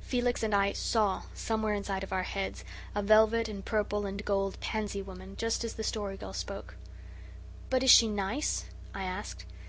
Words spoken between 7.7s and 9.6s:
"But is she NICE?" I asked.